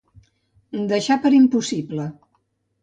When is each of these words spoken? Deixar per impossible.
Deixar 0.93 1.19
per 1.27 1.33
impossible. 1.41 2.11